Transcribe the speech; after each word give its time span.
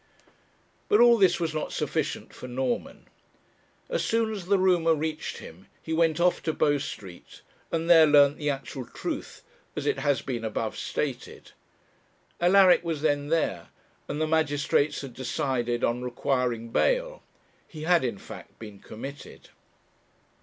But 0.89 0.99
all 0.99 1.15
this 1.19 1.39
was 1.39 1.53
not 1.53 1.71
sufficient 1.71 2.33
for 2.33 2.47
Norman. 2.47 3.05
As 3.87 4.03
soon 4.03 4.31
as 4.33 4.47
the 4.47 4.57
rumour 4.57 4.95
reached 4.95 5.37
him, 5.37 5.67
he 5.79 5.93
went 5.93 6.19
off 6.19 6.41
to 6.41 6.53
Bow 6.53 6.79
Street, 6.79 7.43
and 7.71 7.87
there 7.87 8.07
learnt 8.07 8.37
the 8.37 8.49
actual 8.49 8.83
truth 8.87 9.43
as 9.75 9.85
it 9.85 9.99
has 9.99 10.23
been 10.23 10.43
above 10.43 10.75
stated. 10.75 11.51
Alaric 12.39 12.83
was 12.83 13.03
then 13.03 13.27
there, 13.27 13.67
and 14.07 14.19
the 14.19 14.25
magistrates 14.25 15.01
had 15.01 15.13
decided 15.13 15.83
on 15.83 16.01
requiring 16.01 16.69
bail; 16.69 17.21
he 17.67 17.83
had, 17.83 18.03
in 18.03 18.17
fact, 18.17 18.57
been 18.57 18.79
committed. 18.79 19.49